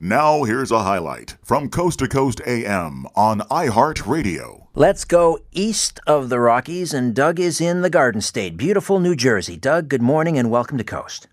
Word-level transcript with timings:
Now, 0.00 0.44
here's 0.44 0.70
a 0.70 0.84
highlight 0.84 1.34
from 1.42 1.70
Coast 1.70 1.98
to 1.98 2.06
Coast 2.06 2.40
AM 2.46 3.04
on 3.16 3.40
iHeartRadio. 3.40 4.68
Let's 4.76 5.04
go 5.04 5.40
east 5.50 5.98
of 6.06 6.28
the 6.28 6.38
Rockies, 6.38 6.94
and 6.94 7.16
Doug 7.16 7.40
is 7.40 7.60
in 7.60 7.82
the 7.82 7.90
Garden 7.90 8.20
State, 8.20 8.56
beautiful 8.56 9.00
New 9.00 9.16
Jersey. 9.16 9.56
Doug, 9.56 9.88
good 9.88 10.00
morning 10.00 10.38
and 10.38 10.52
welcome 10.52 10.78
to 10.78 10.84
Coast. 10.84 11.26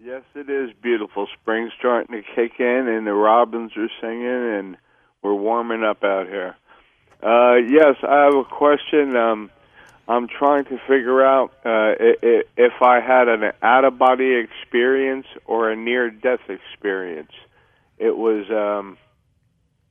Yes, 0.00 0.22
it 0.34 0.50
is 0.50 0.70
beautiful. 0.82 1.28
Spring's 1.40 1.70
starting 1.78 2.20
to 2.20 2.28
kick 2.34 2.58
in, 2.58 2.88
and 2.88 3.06
the 3.06 3.12
robins 3.12 3.70
are 3.76 3.88
singing, 4.00 4.26
and 4.26 4.76
we're 5.22 5.34
warming 5.34 5.84
up 5.84 6.02
out 6.02 6.26
here. 6.26 6.56
Uh, 7.22 7.54
yes, 7.54 7.94
I 8.02 8.24
have 8.24 8.34
a 8.34 8.42
question. 8.42 9.14
Um, 9.14 9.48
I'm 10.08 10.26
trying 10.26 10.64
to 10.64 10.78
figure 10.88 11.24
out 11.24 11.52
uh, 11.64 11.94
if 12.00 12.82
I 12.82 12.98
had 12.98 13.28
an 13.28 13.52
out 13.62 13.84
of 13.84 13.96
body 13.96 14.34
experience 14.34 15.26
or 15.46 15.70
a 15.70 15.76
near 15.76 16.10
death 16.10 16.40
experience 16.48 17.30
it 17.98 18.16
was 18.16 18.48
um 18.50 18.98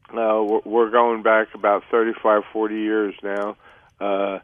uh 0.09 0.59
we're 0.65 0.89
going 0.89 1.23
back 1.23 1.53
about 1.53 1.83
35 1.91 2.43
40 2.51 2.75
years 2.75 3.15
now 3.23 3.57
uh 3.99 4.39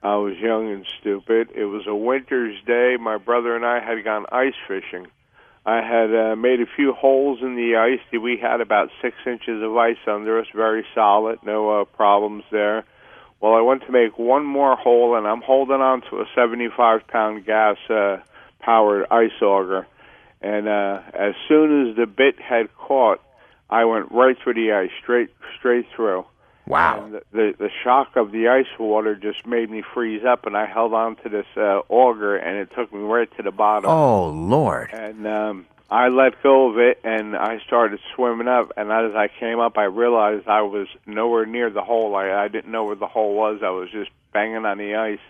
I 0.00 0.14
was 0.14 0.36
young 0.38 0.70
and 0.70 0.86
stupid. 1.00 1.48
It 1.56 1.64
was 1.64 1.88
a 1.88 1.94
winter's 1.94 2.56
day. 2.64 2.96
My 3.00 3.18
brother 3.18 3.56
and 3.56 3.66
I 3.66 3.80
had 3.80 4.04
gone 4.04 4.26
ice 4.30 4.54
fishing. 4.68 5.08
I 5.66 5.82
had 5.82 6.14
uh, 6.14 6.36
made 6.36 6.60
a 6.60 6.66
few 6.76 6.92
holes 6.92 7.40
in 7.42 7.56
the 7.56 7.76
ice. 7.76 8.00
We 8.12 8.38
had 8.40 8.60
about 8.60 8.90
six 9.02 9.16
inches 9.26 9.60
of 9.60 9.76
ice 9.76 9.98
under 10.06 10.38
us, 10.38 10.46
very 10.54 10.86
solid, 10.94 11.40
no 11.42 11.80
uh, 11.80 11.84
problems 11.84 12.44
there. 12.52 12.84
Well, 13.40 13.54
I 13.54 13.60
went 13.60 13.86
to 13.86 13.92
make 13.92 14.18
one 14.18 14.46
more 14.46 14.76
hole, 14.76 15.16
and 15.16 15.26
I'm 15.26 15.42
holding 15.42 15.80
on 15.80 16.02
to 16.10 16.20
a 16.20 16.26
75 16.32 17.08
pound 17.08 17.44
gas 17.44 17.76
uh, 17.90 18.18
powered 18.60 19.06
ice 19.10 19.42
auger 19.42 19.86
and 20.40 20.68
uh, 20.68 21.00
as 21.14 21.34
soon 21.48 21.88
as 21.88 21.96
the 21.96 22.06
bit 22.06 22.40
had 22.40 22.68
caught, 22.88 23.20
I 23.68 23.84
went 23.84 24.10
right 24.10 24.36
through 24.42 24.54
the 24.54 24.72
ice, 24.72 24.90
straight 25.02 25.30
straight 25.58 25.86
through. 25.94 26.24
Wow! 26.66 27.04
And 27.04 27.14
the, 27.14 27.22
the 27.32 27.54
the 27.58 27.70
shock 27.84 28.16
of 28.16 28.32
the 28.32 28.48
ice 28.48 28.66
water 28.78 29.14
just 29.14 29.46
made 29.46 29.70
me 29.70 29.82
freeze 29.94 30.24
up, 30.24 30.46
and 30.46 30.56
I 30.56 30.66
held 30.66 30.94
on 30.94 31.16
to 31.16 31.28
this 31.28 31.46
uh, 31.56 31.80
auger, 31.88 32.36
and 32.36 32.56
it 32.58 32.70
took 32.74 32.92
me 32.92 33.00
right 33.00 33.28
to 33.36 33.42
the 33.42 33.50
bottom. 33.50 33.90
Oh 33.90 34.28
Lord! 34.28 34.90
And 34.92 35.26
um, 35.26 35.66
I 35.90 36.08
let 36.08 36.42
go 36.42 36.70
of 36.70 36.78
it, 36.78 37.00
and 37.04 37.36
I 37.36 37.60
started 37.66 38.00
swimming 38.14 38.48
up. 38.48 38.72
And 38.76 38.90
as 38.92 39.14
I 39.14 39.28
came 39.40 39.60
up, 39.60 39.78
I 39.78 39.84
realized 39.84 40.46
I 40.46 40.62
was 40.62 40.88
nowhere 41.06 41.46
near 41.46 41.70
the 41.70 41.82
hole. 41.82 42.14
I, 42.16 42.30
I 42.30 42.48
didn't 42.48 42.70
know 42.70 42.84
where 42.84 42.96
the 42.96 43.06
hole 43.06 43.34
was. 43.34 43.60
I 43.62 43.70
was 43.70 43.90
just 43.90 44.10
banging 44.32 44.66
on 44.66 44.78
the 44.78 44.94
ice. 44.94 45.24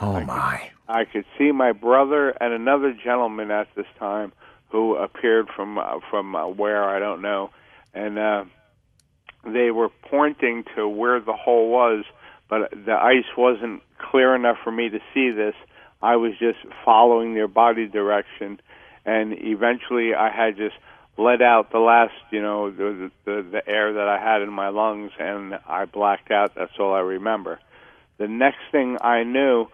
Oh 0.00 0.14
I 0.14 0.24
my! 0.24 0.58
Could, 0.58 0.94
I 0.94 1.04
could 1.04 1.24
see 1.38 1.52
my 1.52 1.72
brother 1.72 2.30
and 2.30 2.52
another 2.52 2.92
gentleman 2.92 3.50
at 3.50 3.68
this 3.76 3.86
time 3.98 4.32
who 4.70 4.96
appeared 4.96 5.48
from 5.54 5.78
uh, 5.78 6.00
from 6.10 6.34
uh, 6.34 6.46
where 6.46 6.84
I 6.84 6.98
don't 6.98 7.22
know, 7.22 7.50
and 7.94 8.18
uh, 8.18 8.44
they 9.44 9.70
were 9.70 9.90
pointing 10.10 10.64
to 10.76 10.88
where 10.88 11.20
the 11.20 11.32
hole 11.32 11.70
was, 11.70 12.04
but 12.48 12.70
the 12.70 12.94
ice 12.94 13.24
wasn't 13.36 13.82
clear 13.98 14.34
enough 14.34 14.58
for 14.62 14.70
me 14.70 14.88
to 14.88 14.98
see 15.14 15.30
this. 15.30 15.54
I 16.02 16.16
was 16.16 16.32
just 16.38 16.58
following 16.84 17.34
their 17.34 17.48
body 17.48 17.86
direction, 17.86 18.60
and 19.04 19.34
eventually 19.38 20.14
I 20.14 20.30
had 20.30 20.56
just 20.56 20.76
let 21.18 21.42
out 21.42 21.70
the 21.70 21.78
last, 21.78 22.14
you 22.30 22.40
know, 22.40 22.70
the, 22.70 23.10
the 23.24 23.42
the 23.42 23.68
air 23.68 23.92
that 23.92 24.08
I 24.08 24.18
had 24.18 24.42
in 24.42 24.52
my 24.52 24.68
lungs, 24.68 25.12
and 25.18 25.58
I 25.66 25.84
blacked 25.84 26.30
out. 26.30 26.54
That's 26.54 26.72
all 26.78 26.94
I 26.94 27.00
remember. 27.00 27.58
The 28.18 28.28
next 28.28 28.60
thing 28.70 28.98
I 29.00 29.24
knew, 29.24 29.66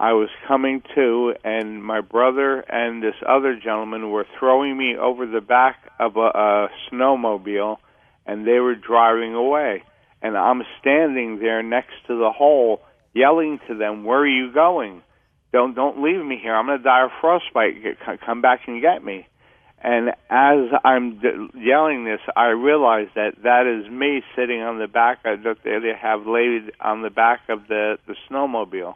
I 0.00 0.12
was 0.12 0.28
coming 0.46 0.82
to, 0.94 1.34
and 1.42 1.82
my 1.82 2.00
brother 2.00 2.60
and 2.60 3.02
this 3.02 3.16
other 3.28 3.58
gentleman 3.58 4.10
were 4.10 4.26
throwing 4.38 4.76
me 4.78 4.96
over 4.96 5.26
the 5.26 5.40
back 5.40 5.90
of 5.98 6.16
a, 6.16 6.20
a 6.20 6.68
snowmobile, 6.88 7.78
and 8.24 8.46
they 8.46 8.60
were 8.60 8.76
driving 8.76 9.34
away. 9.34 9.82
And 10.22 10.36
I'm 10.36 10.62
standing 10.80 11.40
there 11.40 11.64
next 11.64 11.94
to 12.06 12.16
the 12.16 12.30
hole, 12.30 12.80
yelling 13.12 13.58
to 13.66 13.74
them, 13.76 14.04
"Where 14.04 14.20
are 14.20 14.28
you 14.28 14.52
going? 14.52 15.02
Don't 15.52 15.74
don't 15.74 16.00
leave 16.00 16.24
me 16.24 16.38
here. 16.40 16.54
I'm 16.54 16.66
going 16.66 16.78
to 16.78 16.84
die 16.84 17.04
of 17.04 17.10
frostbite. 17.20 17.98
Come 18.24 18.40
back 18.40 18.60
and 18.68 18.80
get 18.80 19.02
me." 19.02 19.26
And 19.82 20.10
as 20.30 20.70
I'm 20.84 21.20
d- 21.20 21.48
yelling 21.54 22.04
this, 22.04 22.20
I 22.36 22.46
realize 22.46 23.08
that 23.14 23.42
that 23.42 23.66
is 23.66 23.90
me 23.90 24.22
sitting 24.36 24.60
on 24.60 24.78
the 24.78 24.88
back 24.88 25.24
that 25.24 25.56
they 25.64 25.92
have 26.00 26.26
laid 26.26 26.72
on 26.80 27.02
the 27.02 27.10
back 27.10 27.48
of 27.48 27.66
the 27.66 27.98
the 28.06 28.14
snowmobile 28.30 28.94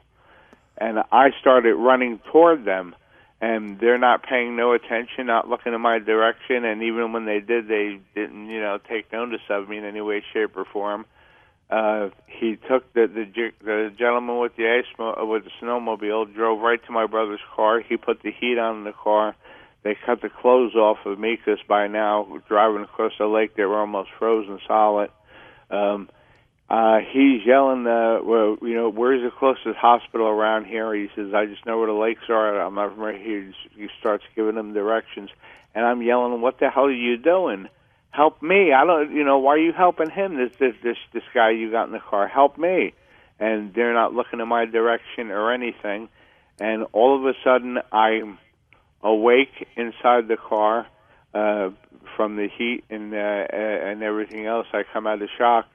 and 0.82 0.98
I 1.12 1.30
started 1.40 1.76
running 1.76 2.18
toward 2.32 2.64
them, 2.64 2.96
and 3.40 3.78
they're 3.78 3.98
not 3.98 4.24
paying 4.24 4.56
no 4.56 4.72
attention, 4.72 5.26
not 5.26 5.48
looking 5.48 5.74
in 5.74 5.80
my 5.80 6.00
direction, 6.00 6.64
and 6.64 6.82
even 6.82 7.12
when 7.12 7.24
they 7.24 7.38
did, 7.38 7.68
they 7.68 8.00
didn't, 8.16 8.48
you 8.50 8.60
know, 8.60 8.78
take 8.88 9.12
notice 9.12 9.40
of 9.48 9.68
me 9.68 9.78
in 9.78 9.84
any 9.84 10.00
way, 10.00 10.24
shape, 10.32 10.56
or 10.56 10.64
form. 10.64 11.06
Uh, 11.70 12.10
he 12.26 12.56
took 12.68 12.92
the, 12.94 13.06
the 13.06 13.24
the 13.64 13.92
gentleman 13.96 14.40
with 14.40 14.56
the 14.56 14.68
ice 14.68 14.84
with 14.98 15.44
the 15.44 15.50
snowmobile, 15.62 16.34
drove 16.34 16.60
right 16.60 16.84
to 16.84 16.92
my 16.92 17.06
brother's 17.06 17.40
car. 17.54 17.80
He 17.80 17.96
put 17.96 18.22
the 18.22 18.32
heat 18.32 18.58
on 18.58 18.78
in 18.78 18.84
the 18.84 18.92
car. 18.92 19.36
They 19.84 19.96
cut 20.04 20.20
the 20.20 20.28
clothes 20.28 20.74
off 20.74 20.98
of 21.06 21.18
me 21.18 21.36
because 21.36 21.60
by 21.66 21.86
now, 21.86 22.26
driving 22.48 22.82
across 22.82 23.12
the 23.18 23.26
lake, 23.26 23.56
they 23.56 23.64
were 23.64 23.78
almost 23.78 24.10
frozen 24.18 24.58
solid. 24.66 25.10
Um, 25.70 26.10
uh, 26.72 27.00
he's 27.12 27.44
yelling, 27.44 27.86
uh, 27.86 28.20
well, 28.24 28.56
you 28.62 28.74
know, 28.74 28.88
where's 28.88 29.22
the 29.22 29.30
closest 29.30 29.76
hospital 29.76 30.26
around 30.26 30.64
here? 30.64 30.94
He 30.94 31.08
says, 31.14 31.34
I 31.34 31.44
just 31.44 31.66
know 31.66 31.76
where 31.76 31.86
the 31.86 31.92
lakes 31.92 32.22
are. 32.30 32.62
I'm 32.62 32.74
not 32.76 32.96
from 32.96 33.14
here. 33.14 33.52
He 33.76 33.88
starts 34.00 34.24
giving 34.34 34.54
them 34.54 34.72
directions. 34.72 35.28
And 35.74 35.84
I'm 35.84 36.00
yelling, 36.00 36.40
what 36.40 36.60
the 36.60 36.70
hell 36.70 36.86
are 36.86 36.90
you 36.90 37.18
doing? 37.18 37.68
Help 38.10 38.40
me. 38.40 38.72
I 38.72 38.86
don't, 38.86 39.14
you 39.14 39.22
know, 39.22 39.38
why 39.38 39.56
are 39.56 39.58
you 39.58 39.74
helping 39.74 40.08
him? 40.08 40.38
This, 40.38 40.52
this, 40.58 40.74
this, 40.82 40.96
this 41.12 41.22
guy 41.34 41.50
you 41.50 41.70
got 41.70 41.88
in 41.88 41.92
the 41.92 42.00
car. 42.00 42.26
Help 42.26 42.56
me. 42.56 42.94
And 43.38 43.74
they're 43.74 43.92
not 43.92 44.14
looking 44.14 44.40
in 44.40 44.48
my 44.48 44.64
direction 44.64 45.30
or 45.30 45.52
anything. 45.52 46.08
And 46.58 46.86
all 46.94 47.18
of 47.18 47.26
a 47.26 47.34
sudden, 47.44 47.80
I'm 47.92 48.38
awake 49.02 49.68
inside 49.76 50.26
the 50.26 50.38
car, 50.38 50.86
uh, 51.34 51.68
from 52.16 52.36
the 52.36 52.48
heat 52.48 52.84
and, 52.88 53.12
uh, 53.12 53.16
and 53.16 54.02
everything 54.02 54.46
else. 54.46 54.68
I 54.72 54.84
come 54.90 55.06
out 55.06 55.20
of 55.20 55.28
shock 55.36 55.66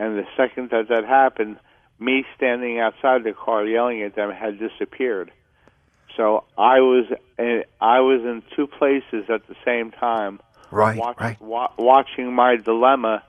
and 0.00 0.16
the 0.16 0.24
second 0.34 0.70
that 0.70 0.88
that 0.88 1.04
happened, 1.04 1.58
me 1.98 2.24
standing 2.34 2.80
outside 2.80 3.22
the 3.22 3.34
car 3.34 3.66
yelling 3.66 4.02
at 4.02 4.16
them 4.16 4.32
had 4.32 4.58
disappeared. 4.58 5.30
So 6.16 6.44
I 6.56 6.80
was 6.80 7.04
in, 7.38 7.64
I 7.82 8.00
was 8.00 8.22
in 8.22 8.42
two 8.56 8.66
places 8.66 9.28
at 9.28 9.46
the 9.46 9.54
same 9.62 9.90
time, 9.90 10.40
right, 10.70 10.96
watch, 10.96 11.20
right. 11.20 11.40
Wa- 11.40 11.72
watching 11.78 12.32
my 12.32 12.56
dilemma 12.56 13.22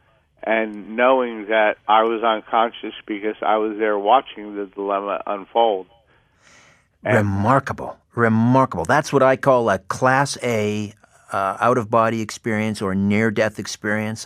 and 0.43 0.95
knowing 0.95 1.47
that 1.47 1.77
I 1.89 2.03
was 2.03 2.23
unconscious 2.23 2.95
because 3.05 3.35
I 3.41 3.57
was 3.57 3.77
there 3.77 3.99
watching 3.99 4.55
the 4.55 4.65
dilemma 4.65 5.21
unfold. 5.27 5.87
And 7.03 7.17
remarkable, 7.17 7.97
remarkable. 8.15 8.85
That's 8.85 9.11
what 9.11 9.21
I 9.21 9.35
call 9.35 9.69
a 9.69 9.79
Class 9.79 10.37
A 10.41 10.93
uh, 11.33 11.57
out 11.59 11.77
of 11.77 11.89
body 11.89 12.21
experience 12.21 12.81
or 12.81 12.95
near 12.95 13.29
death 13.29 13.59
experience. 13.59 14.25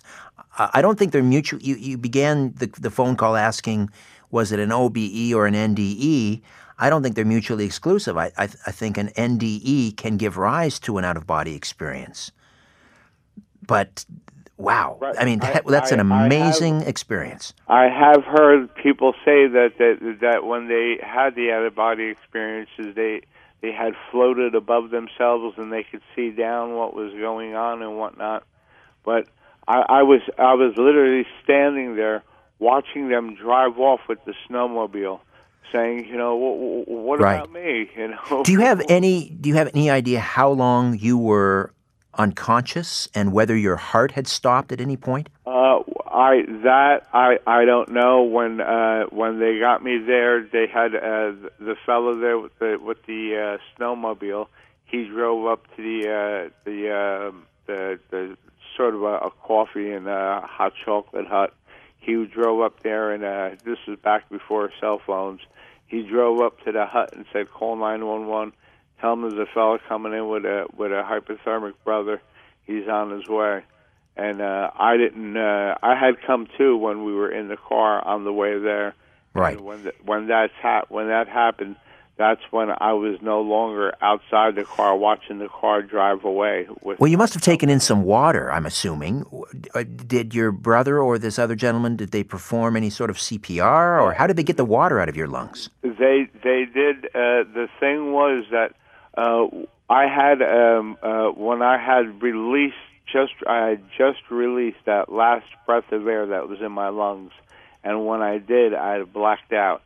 Uh, 0.57 0.69
I 0.73 0.81
don't 0.81 0.97
think 0.97 1.11
they're 1.11 1.23
mutual. 1.23 1.59
You, 1.61 1.75
you 1.75 1.97
began 1.97 2.53
the, 2.53 2.67
the 2.79 2.89
phone 2.89 3.16
call 3.16 3.35
asking, 3.35 3.89
was 4.31 4.51
it 4.51 4.59
an 4.59 4.71
OBE 4.71 5.33
or 5.33 5.47
an 5.47 5.53
NDE? 5.53 6.41
I 6.77 6.89
don't 6.89 7.03
think 7.03 7.16
they're 7.16 7.25
mutually 7.25 7.66
exclusive. 7.66 8.17
I, 8.17 8.31
I, 8.38 8.43
I 8.43 8.71
think 8.71 8.97
an 8.97 9.09
NDE 9.09 9.95
can 9.97 10.17
give 10.17 10.38
rise 10.38 10.79
to 10.81 10.97
an 10.97 11.05
out 11.05 11.17
of 11.17 11.25
body 11.25 11.55
experience. 11.55 12.31
But 13.66 14.05
wow, 14.57 14.97
right. 14.99 15.16
I 15.17 15.25
mean, 15.25 15.39
that, 15.39 15.66
I, 15.66 15.71
that's 15.71 15.91
an 15.91 15.99
amazing 15.99 16.79
have, 16.79 16.87
experience. 16.87 17.53
I 17.67 17.83
have 17.85 18.23
heard 18.23 18.73
people 18.75 19.13
say 19.23 19.47
that, 19.47 19.73
that 19.79 20.17
that 20.22 20.45
when 20.45 20.67
they 20.67 20.97
had 21.01 21.35
the 21.35 21.51
out 21.51 21.66
of 21.66 21.75
body 21.75 22.05
experiences, 22.05 22.93
they 22.95 23.22
they 23.61 23.72
had 23.72 23.93
floated 24.11 24.53
above 24.53 24.91
themselves 24.91 25.55
and 25.57 25.72
they 25.72 25.83
could 25.83 26.01
see 26.16 26.29
down 26.29 26.75
what 26.75 26.93
was 26.93 27.13
going 27.13 27.55
on 27.55 27.81
and 27.81 27.97
whatnot. 27.97 28.43
But 29.03 29.27
I, 29.67 29.81
I 29.87 30.03
was 30.03 30.21
I 30.37 30.53
was 30.53 30.73
literally 30.78 31.25
standing 31.43 31.95
there 31.95 32.23
watching 32.59 33.09
them 33.09 33.35
drive 33.35 33.78
off 33.79 34.01
with 34.07 34.23
the 34.25 34.34
snowmobile, 34.47 35.19
saying, 35.72 36.05
you 36.05 36.17
know, 36.17 36.35
what, 36.35 36.87
what 36.87 37.19
right. 37.19 37.35
about 37.35 37.51
me? 37.51 37.90
You 37.97 38.09
know. 38.09 38.43
Do 38.43 38.51
you 38.51 38.59
have 38.59 38.81
any 38.90 39.29
Do 39.29 39.49
you 39.49 39.55
have 39.55 39.69
any 39.73 39.90
idea 39.90 40.19
how 40.19 40.49
long 40.49 40.97
you 40.97 41.17
were 41.17 41.72
unconscious 42.17 43.09
and 43.13 43.34
whether 43.34 43.55
your 43.55 43.75
heart 43.75 44.11
had 44.11 44.28
stopped 44.28 44.72
at 44.72 44.79
any 44.79 44.97
point? 44.97 45.29
Uh, 45.45 45.79
I 46.07 46.43
that 46.63 47.07
I 47.13 47.40
I 47.47 47.66
don't 47.66 47.90
know. 47.90 48.23
When 48.23 48.61
uh, 48.61 49.05
when 49.05 49.40
they 49.40 49.59
got 49.59 49.84
me 49.84 49.97
there, 49.97 50.43
they 50.43 50.67
had 50.67 50.95
uh, 50.95 51.34
the 51.59 51.75
fellow 51.85 52.16
there 52.19 52.40
with 52.40 52.57
the 52.59 52.78
with 52.81 53.03
the 53.05 53.35
uh, 53.35 53.79
snowmobile. 53.79 54.47
He 54.85 55.05
drove 55.05 55.47
up 55.47 55.66
to 55.75 55.81
the 55.81 56.09
uh, 56.09 56.49
the 56.63 56.90
uh, 56.90 57.31
the 57.67 57.99
the 58.11 58.37
sort 58.75 58.95
of 58.95 59.03
a, 59.03 59.17
a 59.17 59.31
coffee 59.31 59.91
and 59.91 60.07
a 60.07 60.41
hot 60.41 60.73
chocolate 60.83 61.27
hut. 61.27 61.53
He 61.97 62.25
drove 62.25 62.61
up 62.61 62.83
there, 62.83 63.11
and 63.11 63.23
uh, 63.23 63.55
this 63.66 63.77
was 63.87 63.97
back 63.99 64.29
before 64.29 64.72
cell 64.79 65.01
phones. 65.05 65.41
He 65.87 66.03
drove 66.03 66.41
up 66.41 66.63
to 66.66 66.72
the 66.72 66.85
hut 66.85 67.13
and 67.13 67.25
said, 67.33 67.51
"Call 67.51 67.75
911. 67.75 68.53
Tell 69.01 69.13
him 69.13 69.22
there's 69.22 69.33
a 69.33 69.51
fellow 69.53 69.79
coming 69.87 70.13
in 70.13 70.27
with 70.27 70.45
a 70.45 70.67
with 70.75 70.91
a 70.91 71.03
hypothermic 71.03 71.73
brother. 71.83 72.22
He's 72.66 72.87
on 72.87 73.11
his 73.11 73.27
way." 73.27 73.63
and 74.17 74.41
uh, 74.41 74.72
I 74.78 74.97
didn't. 74.97 75.35
Uh, 75.35 75.75
I 75.81 75.95
had 75.95 76.21
come 76.25 76.47
to 76.57 76.78
when 76.78 77.03
we 77.03 77.13
were 77.13 77.29
in 77.29 77.47
the 77.47 77.57
car 77.57 78.05
on 78.05 78.23
the 78.23 78.31
way 78.31 78.57
there. 78.59 78.95
Right. 79.33 79.57
And 79.57 79.66
when 79.66 79.83
the, 79.83 79.93
when 80.03 80.28
that's 80.28 80.53
ha- 80.61 80.85
when 80.89 81.07
that 81.07 81.28
happened, 81.28 81.75
that's 82.17 82.41
when 82.52 82.70
I 82.70 82.94
was 82.94 83.22
no 83.22 83.41
longer 83.41 83.94
outside 84.02 84.56
the 84.56 84.64
car 84.64 84.96
watching 84.96 85.40
the 85.40 85.50
car 85.50 85.82
drive 85.82 86.23
away. 86.23 86.67
With 86.82 87.00
Well, 87.00 87.09
you 87.09 87.17
must 87.17 87.34
have 87.34 87.44
taken 87.44 87.70
in 87.70 87.79
some 87.79 88.03
water, 88.03 88.52
I'm 88.52 88.66
assuming. 88.66 89.26
Uh, 89.73 89.84
Did 89.84 90.34
your 90.34 90.52
brother 90.52 91.00
or 91.00 91.20
this 91.20 91.38
other 91.38 91.56
gentleman 91.56 91.97
did 91.97 92.12
they 92.12 92.23
perform 92.23 92.78
any 92.78 92.90
sort 92.90 93.09
of 93.09 93.17
CPR 93.17 94.02
or 94.02 94.14
how 94.14 94.28
did 94.28 94.38
they 94.38 94.44
get 94.44 94.58
the 94.58 94.66
water 94.66 95.00
out 95.00 95.09
of 95.09 95.17
your 95.17 95.28
lungs? 95.28 95.70
They 95.82 96.29
they 96.44 96.66
did. 96.66 97.06
Uh, 97.08 97.44
the 97.53 97.67
thing 97.79 98.14
was 98.14 98.46
that 98.52 98.73
uh, 99.17 99.47
I 99.90 100.08
had 100.08 100.41
um, 100.41 100.97
uh, 101.02 101.28
when 101.29 101.62
I 101.62 101.78
had 101.78 102.22
released 102.22 102.76
just 103.12 103.34
I 103.47 103.67
had 103.67 103.84
just 103.97 104.20
released 104.32 104.85
that 104.85 105.12
last 105.12 105.46
breath 105.66 105.91
of 105.91 106.08
air 106.08 106.26
that 106.28 106.47
was 106.47 106.59
in 106.62 106.72
my 106.72 106.90
lungs, 106.90 107.32
and 107.84 108.06
when 108.06 108.22
I 108.22 108.38
did, 108.38 108.73
I 108.73 109.00
had 109.00 109.14
blacked 109.14 109.53
out. 109.53 109.82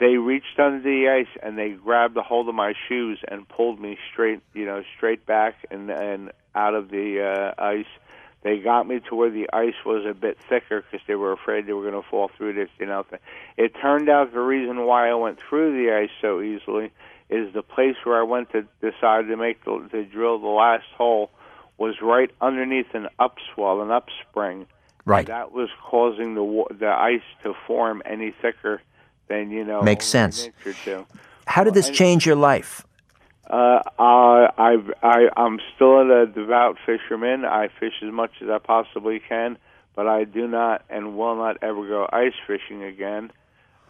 They 0.00 0.16
reached 0.16 0.58
under 0.58 0.80
the 0.80 1.08
ice 1.10 1.38
and 1.42 1.58
they 1.58 1.70
grabbed 1.70 2.16
a 2.16 2.22
hold 2.22 2.48
of 2.48 2.54
my 2.54 2.72
shoes 2.88 3.18
and 3.28 3.46
pulled 3.46 3.78
me 3.78 3.98
straight, 4.10 4.40
you 4.54 4.64
know, 4.64 4.82
straight 4.96 5.26
back 5.26 5.56
and 5.70 5.90
and 5.90 6.32
out 6.54 6.74
of 6.74 6.90
the 6.90 7.22
uh, 7.22 7.62
ice. 7.62 7.86
They 8.42 8.58
got 8.58 8.88
me 8.88 9.00
to 9.10 9.14
where 9.14 9.30
the 9.30 9.50
ice 9.52 9.74
was 9.84 10.06
a 10.06 10.14
bit 10.14 10.38
thicker 10.48 10.82
because 10.82 11.06
they 11.06 11.14
were 11.14 11.32
afraid 11.32 11.66
they 11.66 11.74
were 11.74 11.88
going 11.88 12.02
to 12.02 12.08
fall 12.08 12.30
through 12.34 12.54
this. 12.54 12.70
You 12.78 12.86
know, 12.86 13.04
it 13.58 13.74
turned 13.80 14.08
out 14.08 14.32
the 14.32 14.40
reason 14.40 14.86
why 14.86 15.10
I 15.10 15.14
went 15.14 15.38
through 15.38 15.84
the 15.84 15.92
ice 15.94 16.10
so 16.22 16.40
easily 16.40 16.90
is 17.28 17.52
the 17.52 17.62
place 17.62 17.96
where 18.04 18.18
I 18.18 18.22
went 18.22 18.50
to 18.52 18.62
decide 18.80 19.28
to 19.28 19.36
make 19.36 19.62
the 19.64 19.86
to 19.92 20.04
drill 20.06 20.38
the 20.38 20.48
last 20.48 20.86
hole 20.96 21.30
was 21.76 21.96
right 22.00 22.30
underneath 22.40 22.94
an 22.94 23.08
upswell, 23.18 23.82
an 23.82 23.90
upspring. 23.90 24.66
Right. 25.04 25.26
That 25.26 25.52
was 25.52 25.68
causing 25.82 26.34
the 26.34 26.64
the 26.78 26.88
ice 26.88 27.20
to 27.42 27.52
form 27.66 28.02
any 28.06 28.30
thicker 28.30 28.80
than 29.30 29.50
you 29.50 29.64
know. 29.64 29.80
Makes 29.80 30.04
sense. 30.04 30.44
inch 30.44 30.54
or 30.66 30.72
two. 30.84 31.06
How 31.46 31.64
did 31.64 31.72
this 31.72 31.88
change 31.88 32.26
your 32.26 32.36
life? 32.36 32.84
Uh, 33.48 33.80
I, 33.98 34.76
I, 35.02 35.28
I'm 35.36 35.58
still 35.74 36.00
a 36.00 36.26
devout 36.26 36.76
fisherman. 36.84 37.44
I 37.44 37.68
fish 37.80 37.94
as 38.02 38.12
much 38.12 38.30
as 38.42 38.48
I 38.48 38.58
possibly 38.58 39.18
can, 39.18 39.56
but 39.96 40.06
I 40.06 40.24
do 40.24 40.46
not 40.46 40.84
and 40.90 41.16
will 41.16 41.34
not 41.36 41.56
ever 41.62 41.88
go 41.88 42.08
ice 42.12 42.34
fishing 42.46 42.84
again. 42.84 43.32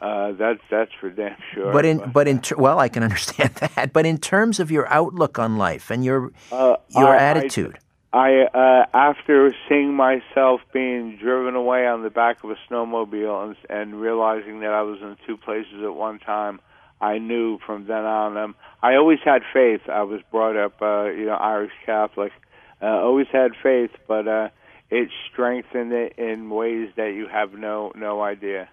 Uh, 0.01 0.33
that's 0.33 0.61
that's 0.71 0.93
for 0.99 1.11
damn 1.11 1.37
sure. 1.55 1.73
But 1.73 1.85
in 1.85 2.11
but 2.11 2.27
in 2.27 2.41
ter- 2.41 2.57
well, 2.57 2.79
I 2.79 2.89
can 2.89 3.03
understand 3.09 3.55
that. 3.57 3.93
But 3.93 4.07
in 4.07 4.17
terms 4.19 4.61
of 4.61 4.71
your 4.71 4.89
outlook 4.89 5.39
on 5.39 5.59
life 5.59 5.91
and 5.91 6.03
your 6.05 6.33
uh, 6.53 6.77
your 6.89 7.09
I- 7.09 7.19
attitude, 7.19 7.77
I, 7.77 7.81
uh, 8.12 8.87
after 8.93 9.55
seeing 9.69 9.95
myself 9.95 10.61
being 10.73 11.17
driven 11.17 11.55
away 11.55 11.87
on 11.87 12.03
the 12.03 12.11
back 12.11 12.43
of 12.43 12.51
a 12.51 12.57
snowmobile 12.69 13.45
and, 13.45 13.57
and 13.69 14.01
realizing 14.01 14.61
that 14.61 14.71
I 14.71 14.83
was 14.83 15.01
in 15.01 15.17
two 15.27 15.37
places 15.37 15.83
at 15.85 15.95
one 15.95 16.19
time, 16.19 16.61
I 17.01 17.19
knew 17.19 17.59
from 17.65 17.87
then 17.87 18.05
on. 18.05 18.37
Um, 18.37 18.55
I 18.83 18.97
always 18.97 19.21
had 19.25 19.43
faith. 19.53 19.83
I 19.89 20.03
was 20.03 20.21
brought 20.31 20.57
up, 20.57 20.83
uh, 20.83 21.05
you 21.11 21.27
know, 21.27 21.35
Irish 21.35 21.73
Catholic. 21.87 22.33
Uh, 22.83 22.87
always 22.87 23.29
had 23.33 23.53
faith, 23.62 23.91
but 24.07 24.27
uh, 24.27 24.49
it 24.91 25.09
strengthened 25.31 25.93
it 25.93 26.15
in 26.19 26.51
ways 26.51 26.91
that 26.97 27.15
you 27.15 27.27
have 27.29 27.53
no 27.53 27.93
no 27.95 28.23
idea. 28.23 28.69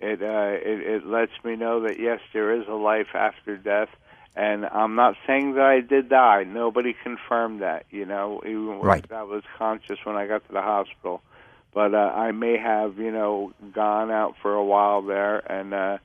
It, 0.00 0.20
uh, 0.22 0.58
it 0.68 0.80
it 0.80 1.06
lets 1.06 1.32
me 1.44 1.56
know 1.56 1.82
that 1.82 2.00
yes, 2.00 2.20
there 2.32 2.60
is 2.60 2.66
a 2.66 2.74
life 2.74 3.14
after 3.14 3.56
death, 3.56 3.88
and 4.34 4.64
I'm 4.64 4.94
not 4.94 5.16
saying 5.26 5.54
that 5.54 5.64
I 5.64 5.80
did 5.80 6.08
die. 6.08 6.44
Nobody 6.44 6.94
confirmed 7.02 7.60
that, 7.60 7.84
you 7.90 8.06
know, 8.06 8.40
even 8.44 8.80
Right. 8.80 9.04
I 9.12 9.22
was 9.24 9.42
conscious 9.58 9.98
when 10.04 10.16
I 10.16 10.26
got 10.26 10.46
to 10.46 10.52
the 10.52 10.62
hospital. 10.62 11.22
But 11.74 11.94
uh, 11.94 12.12
I 12.14 12.32
may 12.32 12.58
have, 12.58 12.98
you 12.98 13.10
know, 13.10 13.52
gone 13.72 14.10
out 14.10 14.34
for 14.42 14.52
a 14.52 14.64
while 14.64 15.00
there, 15.00 15.38
and 15.50 15.72
uh, 15.72 15.98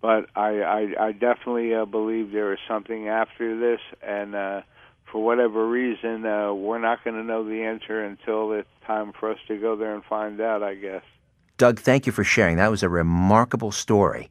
but 0.00 0.28
I 0.36 0.62
I, 0.62 1.06
I 1.06 1.12
definitely 1.12 1.74
uh, 1.74 1.86
believe 1.86 2.30
there 2.30 2.52
is 2.52 2.60
something 2.68 3.08
after 3.08 3.58
this, 3.58 3.80
and 4.00 4.36
uh, 4.36 4.62
for 5.10 5.24
whatever 5.24 5.66
reason, 5.68 6.24
uh, 6.24 6.54
we're 6.54 6.78
not 6.78 7.02
going 7.02 7.16
to 7.16 7.24
know 7.24 7.42
the 7.42 7.62
answer 7.64 8.00
until 8.04 8.52
it's 8.52 8.68
time 8.86 9.12
for 9.12 9.32
us 9.32 9.38
to 9.48 9.56
go 9.56 9.74
there 9.74 9.92
and 9.92 10.04
find 10.04 10.40
out. 10.40 10.62
I 10.62 10.76
guess. 10.76 11.02
Doug, 11.56 11.80
thank 11.80 12.06
you 12.06 12.12
for 12.12 12.22
sharing. 12.22 12.56
That 12.56 12.70
was 12.70 12.84
a 12.84 12.88
remarkable 12.88 13.72
story. 13.72 14.30